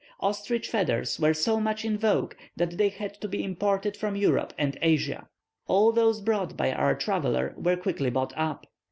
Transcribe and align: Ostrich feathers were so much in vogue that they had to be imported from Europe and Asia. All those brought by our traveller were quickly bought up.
Ostrich 0.19 0.65
feathers 0.67 1.19
were 1.19 1.31
so 1.31 1.59
much 1.59 1.85
in 1.85 1.95
vogue 1.95 2.33
that 2.55 2.79
they 2.79 2.89
had 2.89 3.13
to 3.21 3.27
be 3.27 3.43
imported 3.43 3.95
from 3.95 4.15
Europe 4.15 4.51
and 4.57 4.75
Asia. 4.81 5.29
All 5.67 5.91
those 5.91 6.21
brought 6.21 6.57
by 6.57 6.71
our 6.71 6.95
traveller 6.95 7.53
were 7.55 7.77
quickly 7.77 8.09
bought 8.09 8.33
up. 8.35 8.65